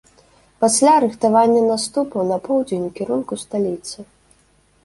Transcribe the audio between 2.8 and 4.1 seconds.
у кірунку сталіцы.